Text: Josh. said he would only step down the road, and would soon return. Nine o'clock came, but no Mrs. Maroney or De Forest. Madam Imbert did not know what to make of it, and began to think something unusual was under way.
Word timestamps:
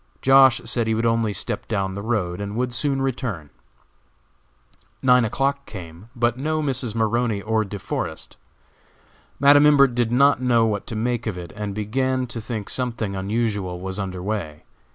Josh. 0.19 0.59
said 0.65 0.87
he 0.87 0.95
would 0.95 1.05
only 1.05 1.31
step 1.31 1.67
down 1.67 1.93
the 1.93 2.01
road, 2.01 2.41
and 2.41 2.55
would 2.55 2.73
soon 2.73 3.03
return. 3.03 3.51
Nine 5.03 5.23
o'clock 5.25 5.67
came, 5.67 6.09
but 6.15 6.39
no 6.39 6.59
Mrs. 6.59 6.95
Maroney 6.95 7.39
or 7.43 7.63
De 7.63 7.77
Forest. 7.77 8.35
Madam 9.39 9.67
Imbert 9.67 9.93
did 9.93 10.11
not 10.11 10.41
know 10.41 10.65
what 10.65 10.87
to 10.87 10.95
make 10.95 11.27
of 11.27 11.37
it, 11.37 11.51
and 11.55 11.75
began 11.75 12.25
to 12.25 12.41
think 12.41 12.67
something 12.67 13.15
unusual 13.15 13.79
was 13.79 13.99
under 13.99 14.23
way. 14.23 14.63